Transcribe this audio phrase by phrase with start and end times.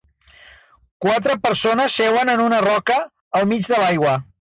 [1.07, 2.99] Quatre persones seuen en una roca
[3.41, 4.21] al mig de l'aigua.